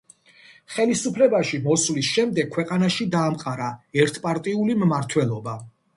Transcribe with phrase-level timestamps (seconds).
[0.75, 3.69] ხელისუფლებაში მოსვლის შემდეგ ქვეყანაში დაამყარა
[4.05, 5.55] ერთპარტიული მმართველობა.